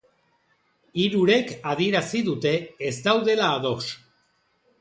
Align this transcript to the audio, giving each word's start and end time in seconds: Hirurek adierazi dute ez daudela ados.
Hirurek 1.01 1.53
adierazi 1.73 2.23
dute 2.31 2.57
ez 2.89 2.93
daudela 3.09 3.55
ados. 3.59 3.81